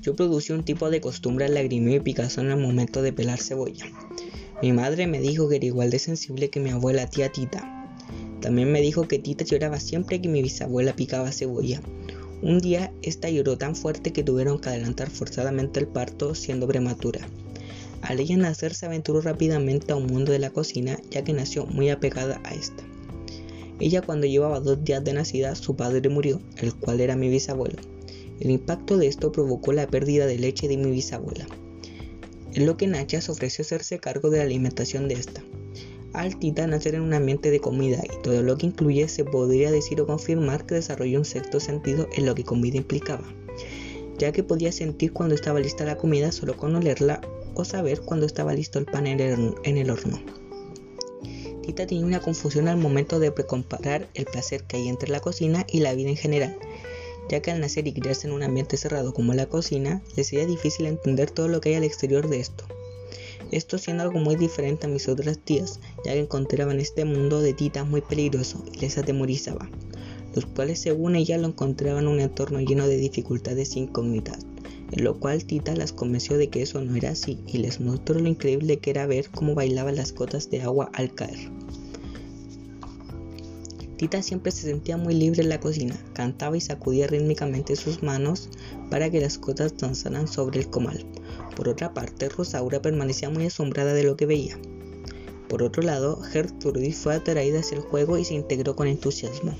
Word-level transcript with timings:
Yo 0.00 0.16
producí 0.16 0.54
un 0.54 0.64
tipo 0.64 0.88
de 0.88 1.02
costumbre 1.02 1.44
al 1.44 1.52
lagrimeo 1.52 1.96
y 1.96 2.00
picazón 2.00 2.50
el 2.50 2.56
momento 2.56 3.02
de 3.02 3.12
pelar 3.12 3.38
cebolla. 3.38 3.84
Mi 4.62 4.72
madre 4.72 5.06
me 5.06 5.20
dijo 5.20 5.46
que 5.48 5.56
era 5.56 5.66
igual 5.66 5.90
de 5.90 5.98
sensible 5.98 6.48
que 6.48 6.58
mi 6.58 6.70
abuela 6.70 7.06
tía 7.06 7.30
Tita. 7.30 7.98
También 8.40 8.72
me 8.72 8.80
dijo 8.80 9.06
que 9.06 9.18
Tita 9.18 9.44
lloraba 9.44 9.78
siempre 9.78 10.22
que 10.22 10.28
mi 10.30 10.40
bisabuela 10.40 10.96
picaba 10.96 11.32
cebolla. 11.32 11.82
Un 12.40 12.60
día 12.60 12.94
esta 13.02 13.28
lloró 13.28 13.58
tan 13.58 13.76
fuerte 13.76 14.14
que 14.14 14.22
tuvieron 14.22 14.58
que 14.58 14.70
adelantar 14.70 15.10
forzadamente 15.10 15.80
el 15.80 15.86
parto 15.86 16.34
siendo 16.34 16.66
prematura. 16.66 17.20
Al 18.00 18.20
ella 18.20 18.38
nacer 18.38 18.72
se 18.72 18.86
aventuró 18.86 19.20
rápidamente 19.20 19.92
a 19.92 19.96
un 19.96 20.06
mundo 20.06 20.32
de 20.32 20.38
la 20.38 20.48
cocina 20.48 20.98
ya 21.10 21.22
que 21.24 21.34
nació 21.34 21.66
muy 21.66 21.90
apegada 21.90 22.40
a 22.44 22.54
esta. 22.54 22.82
Ella 23.78 24.00
cuando 24.00 24.26
llevaba 24.26 24.60
dos 24.60 24.82
días 24.82 25.04
de 25.04 25.12
nacida 25.12 25.54
su 25.54 25.76
padre 25.76 26.08
murió, 26.08 26.40
el 26.56 26.74
cual 26.74 27.00
era 27.00 27.16
mi 27.16 27.28
bisabuelo. 27.28 27.89
El 28.40 28.50
impacto 28.50 28.96
de 28.96 29.06
esto 29.06 29.32
provocó 29.32 29.72
la 29.72 29.86
pérdida 29.86 30.26
de 30.26 30.38
leche 30.38 30.66
de 30.66 30.78
mi 30.78 30.90
bisabuela. 30.90 31.46
En 32.54 32.66
lo 32.66 32.76
que 32.76 32.86
Nacha 32.86 33.20
se 33.20 33.30
ofreció 33.30 33.62
hacerse 33.62 33.98
cargo 33.98 34.30
de 34.30 34.38
la 34.38 34.44
alimentación 34.44 35.08
de 35.08 35.14
esta. 35.14 35.42
Al 36.12 36.38
Tita 36.38 36.66
nacer 36.66 36.96
en 36.96 37.02
un 37.02 37.14
ambiente 37.14 37.50
de 37.50 37.60
comida 37.60 38.02
y 38.02 38.22
todo 38.22 38.42
lo 38.42 38.56
que 38.56 38.66
incluye 38.66 39.06
se 39.06 39.24
podría 39.24 39.70
decir 39.70 40.00
o 40.00 40.06
confirmar 40.06 40.66
que 40.66 40.74
desarrolló 40.74 41.18
un 41.18 41.24
sexto 41.24 41.60
sentido 41.60 42.08
en 42.14 42.26
lo 42.26 42.34
que 42.34 42.42
comida 42.42 42.78
implicaba, 42.78 43.32
ya 44.18 44.32
que 44.32 44.42
podía 44.42 44.72
sentir 44.72 45.12
cuando 45.12 45.36
estaba 45.36 45.60
lista 45.60 45.84
la 45.84 45.96
comida 45.96 46.32
solo 46.32 46.56
con 46.56 46.74
olerla 46.74 47.20
o 47.54 47.64
saber 47.64 48.00
cuando 48.00 48.26
estaba 48.26 48.54
listo 48.54 48.80
el 48.80 48.86
pan 48.86 49.06
en 49.06 49.20
el 49.20 49.90
horno. 49.90 50.18
Tita 51.62 51.86
tenía 51.86 52.06
una 52.06 52.20
confusión 52.20 52.66
al 52.66 52.78
momento 52.78 53.20
de 53.20 53.32
comparar 53.32 54.08
el 54.14 54.24
placer 54.24 54.64
que 54.64 54.78
hay 54.78 54.88
entre 54.88 55.10
la 55.10 55.20
cocina 55.20 55.64
y 55.70 55.78
la 55.78 55.94
vida 55.94 56.08
en 56.08 56.16
general, 56.16 56.58
ya 57.30 57.40
que 57.40 57.52
al 57.52 57.60
nacer 57.60 57.86
y 57.86 57.92
criarse 57.92 58.26
en 58.26 58.32
un 58.32 58.42
ambiente 58.42 58.76
cerrado 58.76 59.14
como 59.14 59.32
la 59.34 59.46
cocina, 59.46 60.02
le 60.16 60.24
sería 60.24 60.46
difícil 60.46 60.86
entender 60.86 61.30
todo 61.30 61.46
lo 61.46 61.60
que 61.60 61.68
hay 61.68 61.74
al 61.76 61.84
exterior 61.84 62.28
de 62.28 62.40
esto. 62.40 62.64
Esto 63.52 63.78
siendo 63.78 64.02
algo 64.02 64.18
muy 64.18 64.34
diferente 64.34 64.86
a 64.86 64.90
mis 64.90 65.08
otras 65.08 65.38
tías, 65.38 65.78
ya 66.04 66.12
que 66.12 66.20
encontraban 66.20 66.80
este 66.80 67.04
mundo 67.04 67.40
de 67.40 67.54
Tita 67.54 67.84
muy 67.84 68.00
peligroso 68.00 68.64
y 68.72 68.78
les 68.80 68.98
atemorizaba, 68.98 69.70
los 70.34 70.46
cuales 70.46 70.80
según 70.80 71.14
ella 71.14 71.38
lo 71.38 71.46
encontraban 71.46 72.08
un 72.08 72.18
entorno 72.18 72.60
lleno 72.60 72.88
de 72.88 72.96
dificultades 72.96 73.76
e 73.76 73.80
incógnitas, 73.80 74.46
en 74.90 75.04
lo 75.04 75.18
cual 75.20 75.44
Tita 75.44 75.76
las 75.76 75.92
convenció 75.92 76.36
de 76.36 76.48
que 76.48 76.62
eso 76.62 76.80
no 76.80 76.96
era 76.96 77.10
así 77.10 77.38
y 77.46 77.58
les 77.58 77.80
mostró 77.80 78.18
lo 78.18 78.28
increíble 78.28 78.78
que 78.78 78.90
era 78.90 79.06
ver 79.06 79.30
cómo 79.30 79.54
bailaban 79.54 79.94
las 79.94 80.12
gotas 80.12 80.50
de 80.50 80.62
agua 80.62 80.90
al 80.94 81.14
caer. 81.14 81.38
Tita 84.00 84.22
siempre 84.22 84.50
se 84.50 84.62
sentía 84.62 84.96
muy 84.96 85.12
libre 85.12 85.42
en 85.42 85.50
la 85.50 85.60
cocina, 85.60 85.94
cantaba 86.14 86.56
y 86.56 86.62
sacudía 86.62 87.06
rítmicamente 87.06 87.76
sus 87.76 88.02
manos 88.02 88.48
para 88.90 89.10
que 89.10 89.20
las 89.20 89.38
gotas 89.38 89.76
danzaran 89.76 90.26
sobre 90.26 90.58
el 90.58 90.70
comal. 90.70 91.04
Por 91.54 91.68
otra 91.68 91.92
parte, 91.92 92.30
Rosaura 92.30 92.80
permanecía 92.80 93.28
muy 93.28 93.44
asombrada 93.44 93.92
de 93.92 94.04
lo 94.04 94.16
que 94.16 94.24
veía. 94.24 94.58
Por 95.50 95.62
otro 95.62 95.82
lado, 95.82 96.18
Gertrudis 96.22 96.96
fue 96.96 97.14
atraída 97.14 97.60
hacia 97.60 97.76
el 97.76 97.82
juego 97.82 98.16
y 98.16 98.24
se 98.24 98.32
integró 98.32 98.74
con 98.74 98.88
entusiasmo, 98.88 99.54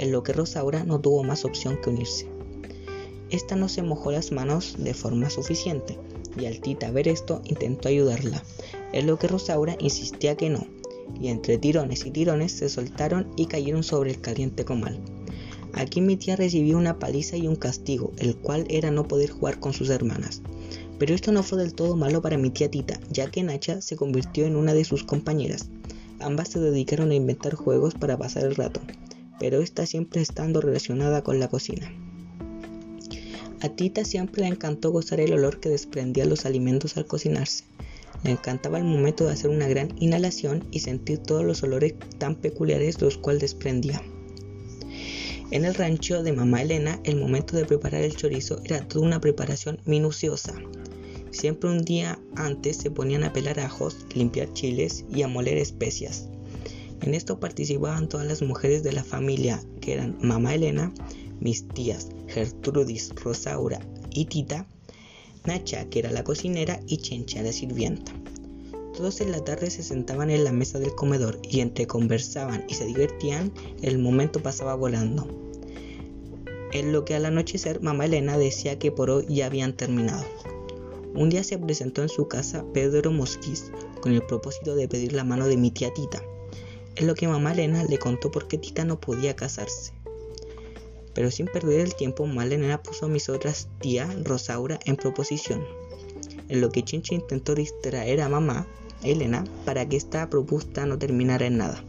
en 0.00 0.10
lo 0.10 0.24
que 0.24 0.32
Rosaura 0.32 0.82
no 0.82 0.98
tuvo 0.98 1.22
más 1.22 1.44
opción 1.44 1.80
que 1.80 1.90
unirse. 1.90 2.26
Esta 3.30 3.54
no 3.54 3.68
se 3.68 3.84
mojó 3.84 4.10
las 4.10 4.32
manos 4.32 4.74
de 4.78 4.94
forma 4.94 5.30
suficiente, 5.30 5.96
y 6.36 6.46
al 6.46 6.60
Tita 6.60 6.90
ver 6.90 7.06
esto 7.06 7.40
intentó 7.44 7.88
ayudarla, 7.88 8.42
en 8.92 9.06
lo 9.06 9.16
que 9.16 9.28
Rosaura 9.28 9.76
insistía 9.78 10.36
que 10.36 10.50
no, 10.50 10.66
y 11.20 11.28
entre 11.28 11.58
tirones 11.58 12.04
y 12.06 12.10
tirones 12.10 12.52
se 12.52 12.68
soltaron 12.68 13.28
y 13.36 13.46
cayeron 13.46 13.82
sobre 13.82 14.10
el 14.10 14.20
caliente 14.20 14.64
comal. 14.64 15.00
Aquí 15.72 16.00
mi 16.00 16.16
tía 16.16 16.36
recibió 16.36 16.78
una 16.78 16.98
paliza 16.98 17.36
y 17.36 17.46
un 17.46 17.56
castigo, 17.56 18.12
el 18.18 18.36
cual 18.36 18.66
era 18.70 18.90
no 18.90 19.06
poder 19.06 19.30
jugar 19.30 19.60
con 19.60 19.72
sus 19.72 19.90
hermanas. 19.90 20.40
Pero 20.98 21.14
esto 21.14 21.32
no 21.32 21.42
fue 21.42 21.58
del 21.58 21.74
todo 21.74 21.96
malo 21.96 22.22
para 22.22 22.38
mi 22.38 22.50
tía 22.50 22.70
Tita, 22.70 22.98
ya 23.10 23.30
que 23.30 23.42
Nacha 23.42 23.82
se 23.82 23.96
convirtió 23.96 24.46
en 24.46 24.56
una 24.56 24.72
de 24.72 24.84
sus 24.84 25.04
compañeras. 25.04 25.68
Ambas 26.18 26.48
se 26.48 26.60
dedicaron 26.60 27.10
a 27.10 27.14
inventar 27.14 27.54
juegos 27.54 27.94
para 27.94 28.16
pasar 28.16 28.44
el 28.44 28.56
rato, 28.56 28.80
pero 29.38 29.60
esta 29.60 29.84
siempre 29.84 30.22
estando 30.22 30.62
relacionada 30.62 31.22
con 31.22 31.38
la 31.38 31.48
cocina. 31.48 31.92
A 33.60 33.68
Tita 33.68 34.04
siempre 34.04 34.42
le 34.42 34.48
encantó 34.48 34.90
gozar 34.90 35.20
el 35.20 35.34
olor 35.34 35.60
que 35.60 35.68
desprendían 35.68 36.30
los 36.30 36.46
alimentos 36.46 36.96
al 36.96 37.06
cocinarse. 37.06 37.64
Le 38.24 38.32
encantaba 38.32 38.78
el 38.78 38.84
momento 38.84 39.24
de 39.24 39.32
hacer 39.32 39.50
una 39.50 39.68
gran 39.68 39.90
inhalación 40.00 40.64
y 40.70 40.80
sentir 40.80 41.18
todos 41.18 41.44
los 41.44 41.62
olores 41.62 41.94
tan 42.18 42.34
peculiares 42.34 43.00
los 43.00 43.18
cuales 43.18 43.42
desprendía. 43.42 44.02
En 45.52 45.64
el 45.64 45.74
rancho 45.74 46.24
de 46.24 46.32
mamá 46.32 46.62
Elena, 46.62 47.00
el 47.04 47.16
momento 47.16 47.56
de 47.56 47.64
preparar 47.64 48.02
el 48.02 48.16
chorizo 48.16 48.60
era 48.64 48.80
toda 48.86 49.06
una 49.06 49.20
preparación 49.20 49.78
minuciosa. 49.84 50.54
Siempre 51.30 51.70
un 51.70 51.84
día 51.84 52.18
antes 52.34 52.78
se 52.78 52.90
ponían 52.90 53.22
a 53.22 53.32
pelar 53.32 53.60
ajos, 53.60 54.06
limpiar 54.14 54.52
chiles 54.54 55.04
y 55.08 55.22
a 55.22 55.28
moler 55.28 55.58
especias. 55.58 56.28
En 57.02 57.14
esto 57.14 57.38
participaban 57.38 58.08
todas 58.08 58.26
las 58.26 58.42
mujeres 58.42 58.82
de 58.82 58.92
la 58.92 59.04
familia, 59.04 59.62
que 59.80 59.92
eran 59.92 60.18
mamá 60.20 60.54
Elena, 60.54 60.92
mis 61.40 61.68
tías 61.68 62.08
Gertrudis, 62.26 63.14
Rosaura 63.14 63.80
y 64.10 64.24
Tita, 64.24 64.66
Nacha, 65.46 65.84
que 65.88 66.00
era 66.00 66.10
la 66.10 66.24
cocinera, 66.24 66.80
y 66.86 66.98
Chencha, 66.98 67.42
la 67.42 67.52
sirvienta. 67.52 68.12
Todos 68.96 69.20
en 69.20 69.30
la 69.30 69.44
tarde 69.44 69.70
se 69.70 69.82
sentaban 69.82 70.30
en 70.30 70.42
la 70.42 70.52
mesa 70.52 70.78
del 70.78 70.94
comedor 70.94 71.38
y 71.42 71.60
entre 71.60 71.86
conversaban 71.86 72.64
y 72.68 72.74
se 72.74 72.86
divertían, 72.86 73.52
el 73.82 73.98
momento 73.98 74.42
pasaba 74.42 74.74
volando. 74.74 75.28
En 76.72 76.92
lo 76.92 77.04
que 77.04 77.14
al 77.14 77.26
anochecer 77.26 77.80
mamá 77.82 78.06
Elena 78.06 78.38
decía 78.38 78.78
que 78.78 78.90
por 78.90 79.10
hoy 79.10 79.26
ya 79.28 79.46
habían 79.46 79.74
terminado. 79.74 80.24
Un 81.14 81.30
día 81.30 81.44
se 81.44 81.58
presentó 81.58 82.02
en 82.02 82.08
su 82.08 82.26
casa 82.26 82.64
Pedro 82.72 83.12
Mosquis 83.12 83.70
con 84.00 84.12
el 84.12 84.22
propósito 84.22 84.74
de 84.74 84.88
pedir 84.88 85.12
la 85.12 85.24
mano 85.24 85.46
de 85.46 85.56
mi 85.56 85.70
tía 85.70 85.92
Tita, 85.92 86.22
en 86.96 87.06
lo 87.06 87.14
que 87.14 87.28
mamá 87.28 87.52
Elena 87.52 87.84
le 87.84 87.98
contó 87.98 88.30
por 88.30 88.48
qué 88.48 88.58
Tita 88.58 88.84
no 88.84 88.98
podía 88.98 89.36
casarse. 89.36 89.92
Pero 91.16 91.30
sin 91.30 91.46
perder 91.46 91.80
el 91.80 91.96
tiempo, 91.96 92.26
Malena 92.26 92.82
puso 92.82 93.06
a 93.06 93.08
mis 93.08 93.30
otras 93.30 93.68
tía 93.80 94.06
Rosaura 94.22 94.78
en 94.84 94.96
proposición, 94.96 95.64
en 96.50 96.60
lo 96.60 96.70
que 96.70 96.84
Chincha 96.84 97.14
intentó 97.14 97.54
distraer 97.54 98.20
a 98.20 98.28
mamá, 98.28 98.66
Elena, 99.02 99.44
para 99.64 99.88
que 99.88 99.96
esta 99.96 100.28
propuesta 100.28 100.84
no 100.84 100.98
terminara 100.98 101.46
en 101.46 101.56
nada. 101.56 101.82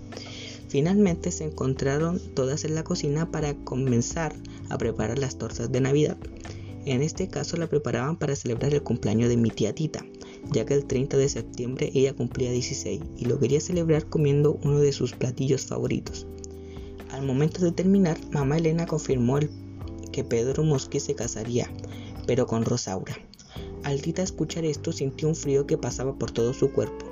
Finalmente 0.69 1.31
se 1.31 1.43
encontraron 1.43 2.21
todas 2.35 2.63
en 2.63 2.73
la 2.73 2.85
cocina 2.85 3.29
para 3.29 3.53
comenzar 3.53 4.33
a 4.69 4.77
preparar 4.77 5.19
las 5.19 5.37
tortas 5.37 5.71
de 5.71 5.81
Navidad. 5.81 6.17
En 6.85 7.01
este 7.01 7.27
caso 7.27 7.57
la 7.57 7.67
preparaban 7.67 8.15
para 8.15 8.35
celebrar 8.35 8.73
el 8.73 8.81
cumpleaños 8.81 9.27
de 9.27 9.35
mi 9.35 9.49
tía 9.49 9.75
Tita, 9.75 10.05
ya 10.53 10.65
que 10.65 10.73
el 10.73 10.85
30 10.85 11.17
de 11.17 11.27
septiembre 11.27 11.91
ella 11.93 12.13
cumplía 12.13 12.49
16 12.49 13.01
y 13.17 13.25
lo 13.25 13.39
quería 13.39 13.59
celebrar 13.59 14.05
comiendo 14.05 14.57
uno 14.63 14.79
de 14.79 14.93
sus 14.93 15.11
platillos 15.11 15.65
favoritos, 15.65 16.27
al 17.17 17.25
momento 17.25 17.65
de 17.65 17.71
terminar, 17.71 18.19
mamá 18.29 18.57
Elena 18.57 18.85
confirmó 18.85 19.39
que 20.11 20.23
Pedro 20.23 20.63
Mosque 20.63 20.99
se 20.99 21.15
casaría, 21.15 21.67
pero 22.27 22.45
con 22.45 22.63
Rosaura. 22.63 23.17
Al 23.83 24.01
Tita 24.03 24.21
escuchar 24.21 24.65
esto 24.65 24.91
sintió 24.91 25.27
un 25.27 25.35
frío 25.35 25.65
que 25.65 25.79
pasaba 25.79 26.13
por 26.13 26.29
todo 26.29 26.53
su 26.53 26.71
cuerpo, 26.71 27.05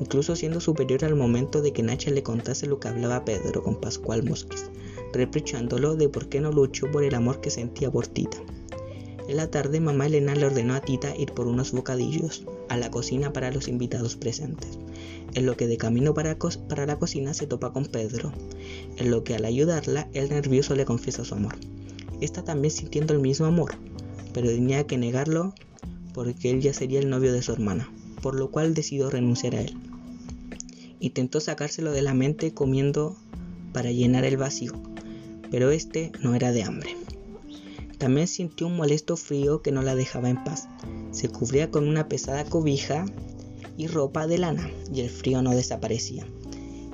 incluso 0.00 0.34
siendo 0.34 0.60
superior 0.60 1.04
al 1.04 1.14
momento 1.14 1.60
de 1.60 1.74
que 1.74 1.82
Nacha 1.82 2.10
le 2.10 2.22
contase 2.22 2.66
lo 2.66 2.80
que 2.80 2.88
hablaba 2.88 3.26
Pedro 3.26 3.62
con 3.62 3.80
Pascual 3.80 4.22
Mosquis, 4.22 4.70
reprochándolo 5.12 5.94
de 5.94 6.08
por 6.08 6.28
qué 6.30 6.40
no 6.40 6.50
luchó 6.50 6.90
por 6.90 7.04
el 7.04 7.14
amor 7.14 7.42
que 7.42 7.50
sentía 7.50 7.90
por 7.90 8.06
Tita. 8.06 8.38
En 9.26 9.36
la 9.36 9.50
tarde, 9.50 9.80
mamá 9.80 10.06
Elena 10.06 10.34
le 10.34 10.44
ordenó 10.44 10.74
a 10.74 10.82
Tita 10.82 11.16
ir 11.16 11.32
por 11.32 11.46
unos 11.46 11.72
bocadillos 11.72 12.44
a 12.68 12.76
la 12.76 12.90
cocina 12.90 13.32
para 13.32 13.50
los 13.50 13.68
invitados 13.68 14.16
presentes, 14.16 14.78
en 15.32 15.46
lo 15.46 15.56
que 15.56 15.66
de 15.66 15.78
camino 15.78 16.12
para, 16.12 16.36
la 16.86 16.98
cocina 16.98 17.32
se 17.32 17.46
topa 17.46 17.72
con 17.72 17.86
Pedro, 17.86 18.32
en 18.98 19.10
lo 19.10 19.24
que 19.24 19.34
al 19.34 19.46
ayudarla, 19.46 20.08
el 20.12 20.28
nervioso 20.28 20.74
le 20.74 20.84
confiesa 20.84 21.24
su 21.24 21.34
amor. 21.34 21.54
Está 22.20 22.44
también 22.44 22.70
sintiendo 22.70 23.14
el 23.14 23.20
mismo 23.20 23.46
amor, 23.46 23.76
pero 24.34 24.48
tenía 24.48 24.86
que 24.86 24.98
negarlo 24.98 25.54
porque 26.12 26.50
él 26.50 26.60
ya 26.60 26.74
sería 26.74 27.00
el 27.00 27.08
novio 27.08 27.32
de 27.32 27.42
su 27.42 27.52
hermana, 27.52 27.90
por 28.20 28.34
lo 28.34 28.50
cual 28.50 28.74
decidió 28.74 29.08
renunciar 29.08 29.54
a 29.56 29.62
él. 29.62 29.74
Intentó 31.00 31.40
sacárselo 31.40 31.92
de 31.92 32.02
la 32.02 32.14
mente 32.14 32.52
comiendo 32.52 33.16
para 33.72 33.90
llenar 33.90 34.24
el 34.24 34.36
vacío, 34.36 34.72
pero 35.50 35.70
este 35.70 36.12
no 36.22 36.34
era 36.34 36.52
de 36.52 36.62
hambre. 36.62 37.03
También 38.04 38.28
sintió 38.28 38.66
un 38.66 38.76
molesto 38.76 39.16
frío 39.16 39.62
que 39.62 39.72
no 39.72 39.80
la 39.80 39.94
dejaba 39.94 40.28
en 40.28 40.44
paz. 40.44 40.68
Se 41.10 41.30
cubría 41.30 41.70
con 41.70 41.88
una 41.88 42.06
pesada 42.06 42.44
cobija 42.44 43.06
y 43.78 43.86
ropa 43.86 44.26
de 44.26 44.36
lana 44.36 44.70
y 44.92 45.00
el 45.00 45.08
frío 45.08 45.40
no 45.40 45.52
desaparecía. 45.52 46.26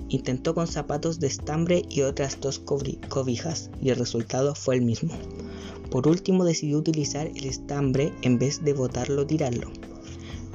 Intentó 0.08 0.54
con 0.54 0.68
zapatos 0.68 1.18
de 1.18 1.26
estambre 1.26 1.82
y 1.90 2.02
otras 2.02 2.40
dos 2.40 2.60
cobijas 2.60 3.70
y 3.82 3.88
el 3.90 3.96
resultado 3.96 4.54
fue 4.54 4.76
el 4.76 4.82
mismo. 4.82 5.12
Por 5.90 6.06
último 6.06 6.44
decidió 6.44 6.78
utilizar 6.78 7.26
el 7.26 7.44
estambre 7.44 8.12
en 8.22 8.38
vez 8.38 8.62
de 8.62 8.72
botarlo 8.72 9.22
o 9.22 9.26
tirarlo. 9.26 9.68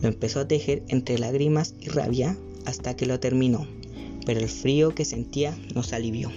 Lo 0.02 0.08
empezó 0.08 0.40
a 0.40 0.48
tejer 0.48 0.84
entre 0.88 1.20
lágrimas 1.20 1.74
y 1.82 1.90
rabia 1.90 2.38
hasta 2.64 2.96
que 2.96 3.06
lo 3.06 3.20
terminó, 3.20 3.68
pero 4.26 4.40
el 4.40 4.48
frío 4.48 4.96
que 4.96 5.04
sentía 5.04 5.54
no 5.76 5.84
se 5.84 5.98
alivió. 5.98 6.32